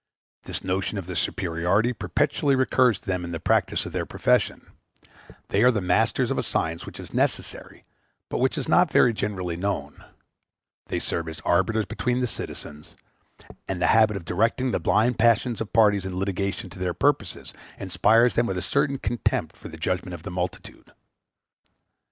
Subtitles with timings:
[0.45, 4.65] This notion of their superiority perpetually recurs to them in the practice of their profession:
[5.49, 7.85] they are the masters of a science which is necessary,
[8.27, 10.03] but which is not very generally known;
[10.87, 12.95] they serve as arbiters between the citizens;
[13.67, 17.37] and the habit of directing the blind passions of parties in litigation to their purpose
[17.77, 20.93] inspires them with a certain contempt for the judgment of the multitude.